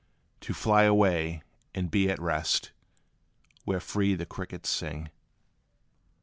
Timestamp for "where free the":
3.65-4.25